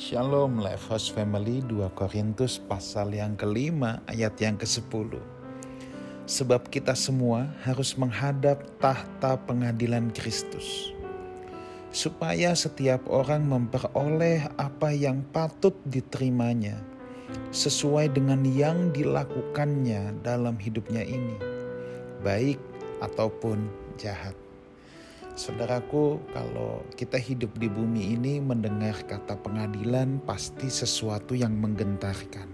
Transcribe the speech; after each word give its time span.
Shalom 0.00 0.64
Life 0.64 0.88
House 0.88 1.12
Family 1.12 1.60
2 1.60 1.92
Korintus 1.92 2.56
pasal 2.56 3.12
yang 3.12 3.36
kelima 3.36 4.00
ayat 4.08 4.32
yang 4.40 4.56
ke-10 4.56 5.20
Sebab 6.24 6.72
kita 6.72 6.96
semua 6.96 7.44
harus 7.68 7.92
menghadap 8.00 8.64
tahta 8.80 9.36
pengadilan 9.44 10.08
Kristus 10.16 10.96
Supaya 11.92 12.56
setiap 12.56 13.04
orang 13.12 13.44
memperoleh 13.44 14.48
apa 14.56 14.88
yang 14.88 15.20
patut 15.36 15.76
diterimanya 15.84 16.80
Sesuai 17.52 18.08
dengan 18.08 18.40
yang 18.48 18.96
dilakukannya 18.96 20.16
dalam 20.24 20.56
hidupnya 20.56 21.04
ini 21.04 21.36
Baik 22.24 22.56
ataupun 23.04 23.68
jahat 24.00 24.32
Saudaraku, 25.40 26.20
kalau 26.36 26.84
kita 27.00 27.16
hidup 27.16 27.56
di 27.56 27.64
bumi 27.64 28.12
ini 28.12 28.44
mendengar 28.44 28.92
kata 29.08 29.40
pengadilan 29.40 30.20
pasti 30.28 30.68
sesuatu 30.68 31.32
yang 31.32 31.56
menggentarkan. 31.56 32.44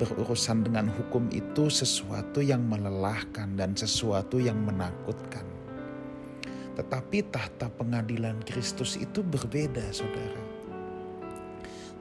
Berurusan 0.00 0.64
dengan 0.64 0.88
hukum 0.88 1.28
itu 1.28 1.68
sesuatu 1.68 2.40
yang 2.40 2.64
melelahkan 2.64 3.52
dan 3.52 3.76
sesuatu 3.76 4.40
yang 4.40 4.64
menakutkan. 4.64 5.44
Tetapi 6.72 7.28
tahta 7.28 7.68
pengadilan 7.68 8.40
Kristus 8.48 8.96
itu 8.96 9.20
berbeda, 9.20 9.92
saudara. 9.92 10.40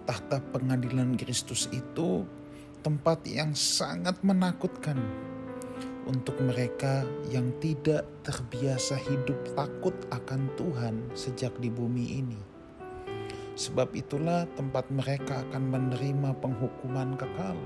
Tahta 0.07 0.39
pengadilan 0.55 1.19
Kristus 1.19 1.67
itu 1.75 2.23
tempat 2.87 3.27
yang 3.27 3.51
sangat 3.51 4.15
menakutkan 4.23 4.95
untuk 6.09 6.37
mereka 6.41 7.05
yang 7.29 7.53
tidak 7.61 8.07
terbiasa 8.25 8.97
hidup 8.97 9.37
takut 9.53 9.93
akan 10.09 10.49
Tuhan 10.57 10.95
sejak 11.13 11.53
di 11.61 11.69
bumi 11.69 12.05
ini. 12.21 12.39
Sebab 13.53 13.93
itulah 13.93 14.49
tempat 14.57 14.89
mereka 14.89 15.45
akan 15.49 15.63
menerima 15.69 16.33
penghukuman 16.41 17.13
kekal. 17.19 17.57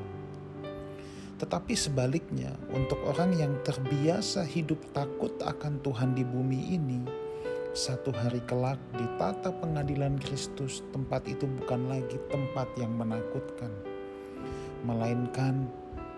Tetapi 1.35 1.75
sebaliknya, 1.75 2.55
untuk 2.71 2.99
orang 3.03 3.35
yang 3.35 3.53
terbiasa 3.63 4.47
hidup 4.47 4.79
takut 4.95 5.35
akan 5.43 5.83
Tuhan 5.83 6.15
di 6.15 6.23
bumi 6.23 6.79
ini, 6.79 7.03
satu 7.75 8.15
hari 8.15 8.39
kelak 8.47 8.79
di 8.95 9.03
tata 9.19 9.51
pengadilan 9.51 10.15
Kristus, 10.15 10.79
tempat 10.95 11.27
itu 11.27 11.43
bukan 11.43 11.91
lagi 11.91 12.15
tempat 12.31 12.71
yang 12.79 12.95
menakutkan, 12.95 13.67
melainkan 14.87 15.67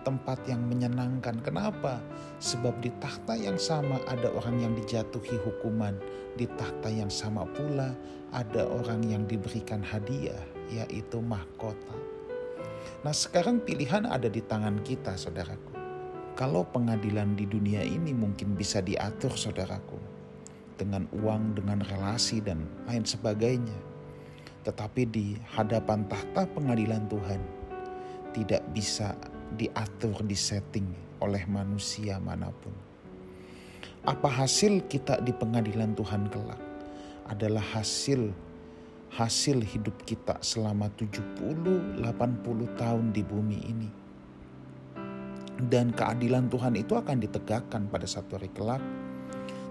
tempat 0.08 0.40
yang 0.48 0.64
menyenangkan. 0.64 1.36
Kenapa? 1.44 2.00
Sebab 2.40 2.80
di 2.80 2.88
tahta 2.96 3.36
yang 3.36 3.60
sama 3.60 4.00
ada 4.08 4.32
orang 4.32 4.56
yang 4.64 4.72
dijatuhi 4.72 5.36
hukuman, 5.44 6.00
di 6.40 6.48
tahta 6.56 6.88
yang 6.88 7.12
sama 7.12 7.44
pula 7.44 7.92
ada 8.32 8.64
orang 8.64 9.04
yang 9.04 9.28
diberikan 9.28 9.84
hadiah, 9.84 10.40
yaitu 10.72 11.20
mahkota. 11.20 11.92
Nah, 13.04 13.12
sekarang 13.12 13.60
pilihan 13.60 14.08
ada 14.08 14.32
di 14.32 14.40
tangan 14.40 14.80
kita, 14.80 15.12
saudaraku. 15.20 15.76
Kalau 16.32 16.64
pengadilan 16.64 17.36
di 17.36 17.44
dunia 17.44 17.84
ini 17.84 18.16
mungkin 18.16 18.56
bisa 18.56 18.80
diatur, 18.80 19.36
saudaraku, 19.36 20.00
dengan 20.80 21.04
uang, 21.20 21.60
dengan 21.60 21.84
relasi, 21.84 22.40
dan 22.40 22.64
lain 22.88 23.04
sebagainya, 23.04 23.76
tetapi 24.64 25.04
di 25.04 25.36
hadapan 25.52 26.08
tahta 26.08 26.48
pengadilan 26.48 27.04
Tuhan 27.12 27.42
tidak 28.32 28.62
bisa 28.70 29.12
diatur, 29.56 30.20
disetting 30.26 30.88
oleh 31.24 31.42
manusia 31.48 32.20
mana 32.20 32.52
pun. 32.52 32.74
Apa 34.04 34.44
hasil 34.44 34.88
kita 34.88 35.20
di 35.24 35.32
pengadilan 35.32 35.92
Tuhan 35.96 36.28
kelak? 36.28 36.60
Adalah 37.28 37.64
hasil 37.76 38.32
hasil 39.08 39.64
hidup 39.64 40.04
kita 40.04 40.36
selama 40.44 40.92
70 40.96 42.00
80 42.00 42.80
tahun 42.80 43.04
di 43.12 43.22
bumi 43.24 43.58
ini. 43.68 43.90
Dan 45.58 45.90
keadilan 45.90 46.46
Tuhan 46.46 46.78
itu 46.78 46.94
akan 46.94 47.18
ditegakkan 47.18 47.90
pada 47.90 48.06
satu 48.06 48.38
hari 48.38 48.52
kelak. 48.54 48.80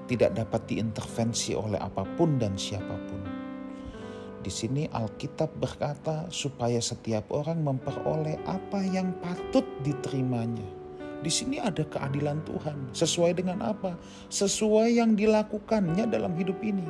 Tidak 0.07 0.31
dapat 0.35 0.71
diintervensi 0.71 1.55
oleh 1.55 1.79
apa 1.79 2.03
pun 2.15 2.39
dan 2.39 2.55
siapa 2.55 2.95
pun 3.07 3.36
di 4.37 4.51
sini 4.53 4.85
Alkitab 4.85 5.57
berkata 5.57 6.29
supaya 6.29 6.77
setiap 6.77 7.33
orang 7.33 7.57
memperoleh 7.65 8.37
apa 8.45 8.85
yang 8.85 9.11
patut 9.17 9.65
diterimanya. 9.81 10.65
Di 11.25 11.31
sini 11.33 11.57
ada 11.57 11.81
keadilan 11.81 12.45
Tuhan. 12.45 12.93
Sesuai 12.93 13.33
dengan 13.33 13.65
apa? 13.65 13.97
Sesuai 14.29 15.01
yang 15.01 15.17
dilakukannya 15.17 16.05
dalam 16.05 16.37
hidup 16.37 16.61
ini. 16.61 16.85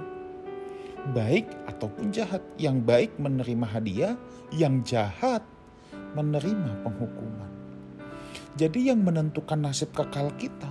Baik 1.15 1.47
ataupun 1.71 2.11
jahat. 2.11 2.43
Yang 2.59 2.77
baik 2.83 3.11
menerima 3.15 3.65
hadiah, 3.65 4.15
yang 4.51 4.83
jahat 4.83 5.39
menerima 6.19 6.83
penghukuman. 6.83 7.51
Jadi 8.59 8.91
yang 8.91 8.99
menentukan 9.07 9.63
nasib 9.63 9.95
kekal 9.95 10.35
kita 10.35 10.67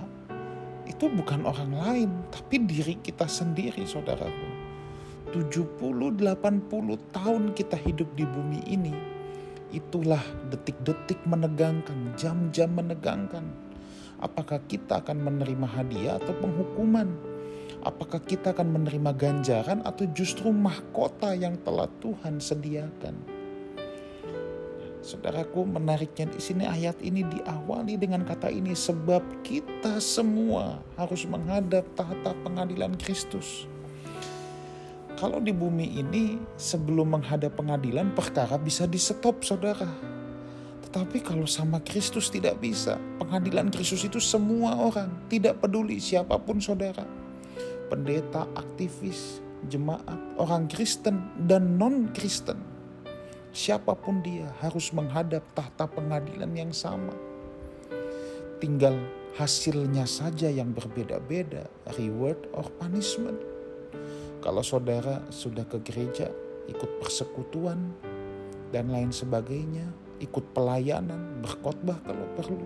itu 0.85 1.09
bukan 1.09 1.43
orang 1.43 1.73
lain, 1.73 2.09
tapi 2.29 2.63
diri 2.63 2.95
kita 3.01 3.25
sendiri 3.25 3.83
saudaraku 3.83 4.66
70-80 5.31 6.23
tahun 7.11 7.43
kita 7.51 7.75
hidup 7.75 8.09
di 8.15 8.23
bumi 8.23 8.63
ini, 8.63 8.95
itulah 9.75 10.23
detik-detik 10.47 11.19
menegangkan, 11.27 12.15
jam-jam 12.15 12.71
menegangkan. 12.71 13.43
Apakah 14.23 14.63
kita 14.65 15.03
akan 15.03 15.21
menerima 15.21 15.67
hadiah 15.67 16.15
atau 16.17 16.33
penghukuman? 16.39 17.11
Apakah 17.85 18.19
kita 18.23 18.51
akan 18.55 18.73
menerima 18.73 19.13
ganjaran 19.13 19.85
atau 19.85 20.09
justru 20.15 20.49
mahkota 20.49 21.37
yang 21.37 21.59
telah 21.61 21.85
Tuhan 22.01 22.41
sediakan? 22.41 23.37
Saudaraku, 25.07 25.63
menariknya 25.63 26.27
di 26.27 26.41
sini 26.41 26.67
ayat 26.67 26.99
ini 26.99 27.23
diawali 27.23 27.95
dengan 27.95 28.27
kata 28.27 28.51
ini 28.51 28.75
sebab 28.75 29.23
kita 29.45 30.03
semua 30.03 30.83
harus 30.99 31.23
menghadap 31.29 31.87
tahta 31.95 32.35
pengadilan 32.43 32.91
Kristus. 32.99 33.69
Kalau 35.17 35.41
di 35.41 35.49
bumi 35.49 35.97
ini 35.97 36.37
sebelum 36.61 37.17
menghadap 37.17 37.57
pengadilan 37.57 38.13
perkara 38.13 38.53
bisa 38.61 38.85
di 38.85 39.01
stop 39.01 39.41
saudara. 39.41 39.89
Tetapi 40.85 41.25
kalau 41.25 41.49
sama 41.49 41.81
Kristus 41.81 42.29
tidak 42.29 42.61
bisa. 42.61 43.01
Pengadilan 43.17 43.73
Kristus 43.73 44.05
itu 44.05 44.21
semua 44.21 44.77
orang. 44.77 45.09
Tidak 45.25 45.57
peduli 45.57 45.97
siapa 45.97 46.37
pun 46.37 46.61
saudara. 46.61 47.01
Pendeta, 47.89 48.45
aktivis, 48.53 49.41
jemaat, 49.65 50.37
orang 50.37 50.69
Kristen 50.69 51.33
dan 51.49 51.81
non-Kristen. 51.81 52.61
Siapa 53.49 53.97
pun 53.97 54.21
dia 54.21 54.45
harus 54.61 54.93
menghadap 54.93 55.41
tahta 55.57 55.89
pengadilan 55.89 56.53
yang 56.53 56.69
sama. 56.69 57.17
Tinggal 58.61 58.93
hasilnya 59.33 60.05
saja 60.05 60.45
yang 60.45 60.77
berbeda-beda. 60.77 61.65
Reward 61.97 62.37
or 62.53 62.69
punishment 62.77 63.56
kalau 64.47 64.63
saudara 64.63 65.27
sudah 65.27 65.67
ke 65.67 65.75
gereja, 65.83 66.31
ikut 66.71 67.03
persekutuan, 67.03 67.91
dan 68.71 68.87
lain 68.87 69.11
sebagainya, 69.11 69.83
ikut 70.23 70.55
pelayanan, 70.55 71.43
berkhotbah 71.43 71.99
kalau 72.07 72.23
perlu. 72.39 72.63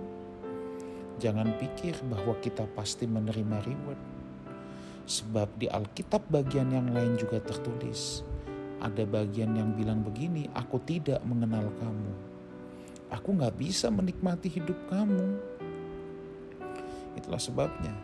Jangan 1.18 1.58
pikir 1.58 1.98
bahwa 2.06 2.38
kita 2.38 2.70
pasti 2.78 3.10
menerima 3.10 3.66
reward. 3.66 3.98
Sebab 5.10 5.58
di 5.58 5.74
Alkitab 5.74 6.30
bagian 6.30 6.70
yang 6.70 6.94
lain 6.94 7.18
juga 7.18 7.42
tertulis. 7.42 8.22
Ada 8.78 9.02
bagian 9.02 9.58
yang 9.58 9.74
bilang 9.74 10.06
begini, 10.06 10.54
aku 10.54 10.78
tidak 10.86 11.18
mengenal 11.26 11.66
kamu. 11.82 12.14
Aku 13.10 13.34
gak 13.34 13.58
bisa 13.58 13.90
menikmati 13.90 14.54
hidup 14.54 14.78
kamu. 14.86 15.34
Itulah 17.18 17.42
sebabnya 17.42 17.98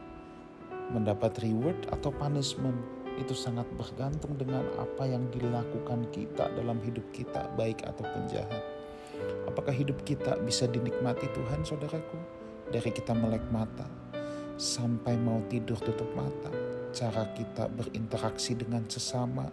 mendapat 0.90 1.38
reward 1.46 1.78
atau 1.94 2.10
punishment 2.10 2.97
itu 3.18 3.34
sangat 3.34 3.66
bergantung 3.74 4.38
dengan 4.38 4.64
apa 4.78 5.10
yang 5.10 5.26
dilakukan 5.34 6.06
kita 6.14 6.54
dalam 6.54 6.78
hidup 6.86 7.04
kita, 7.12 7.50
baik 7.58 7.82
ataupun 7.84 8.30
jahat. 8.30 8.64
Apakah 9.50 9.74
hidup 9.74 9.98
kita 10.06 10.38
bisa 10.46 10.70
dinikmati 10.70 11.26
Tuhan, 11.34 11.66
saudaraku? 11.66 12.18
Dari 12.70 12.92
kita 12.94 13.18
melek 13.18 13.44
mata 13.50 13.88
sampai 14.58 15.18
mau 15.18 15.42
tidur 15.50 15.78
tutup 15.82 16.10
mata, 16.18 16.50
cara 16.94 17.30
kita 17.34 17.70
berinteraksi 17.70 18.58
dengan 18.58 18.86
sesama, 18.90 19.50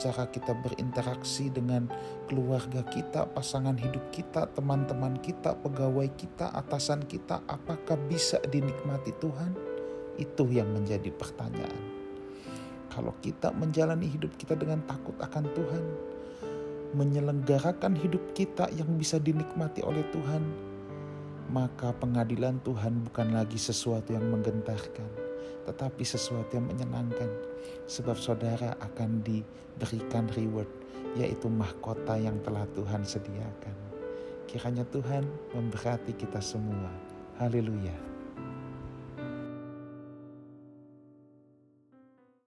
cara 0.00 0.24
kita 0.28 0.56
berinteraksi 0.56 1.52
dengan 1.52 1.88
keluarga 2.26 2.80
kita, 2.88 3.28
pasangan 3.32 3.76
hidup 3.76 4.08
kita, 4.08 4.48
teman-teman 4.56 5.20
kita, 5.20 5.52
pegawai 5.60 6.08
kita, 6.16 6.48
atasan 6.56 7.04
kita, 7.04 7.44
apakah 7.44 8.00
bisa 8.08 8.40
dinikmati 8.48 9.12
Tuhan? 9.20 9.52
Itu 10.18 10.50
yang 10.50 10.74
menjadi 10.74 11.14
pertanyaan 11.14 11.87
kalau 12.98 13.14
kita 13.22 13.54
menjalani 13.54 14.10
hidup 14.10 14.34
kita 14.34 14.58
dengan 14.58 14.82
takut 14.90 15.14
akan 15.22 15.46
Tuhan, 15.54 15.84
menyelenggarakan 16.98 17.94
hidup 17.94 18.34
kita 18.34 18.66
yang 18.74 18.90
bisa 18.98 19.22
dinikmati 19.22 19.86
oleh 19.86 20.02
Tuhan, 20.10 20.42
maka 21.46 21.94
pengadilan 21.94 22.58
Tuhan 22.66 23.06
bukan 23.06 23.38
lagi 23.38 23.54
sesuatu 23.54 24.10
yang 24.10 24.26
menggentarkan, 24.34 25.06
tetapi 25.70 26.02
sesuatu 26.02 26.58
yang 26.58 26.66
menyenangkan. 26.66 27.30
Sebab 27.86 28.18
saudara 28.18 28.74
akan 28.82 29.22
diberikan 29.22 30.26
reward, 30.34 30.66
yaitu 31.14 31.46
mahkota 31.46 32.18
yang 32.18 32.42
telah 32.42 32.66
Tuhan 32.74 33.06
sediakan. 33.06 33.78
Kiranya 34.50 34.82
Tuhan 34.90 35.22
memberkati 35.54 36.18
kita 36.18 36.42
semua. 36.42 36.90
Haleluya! 37.38 38.17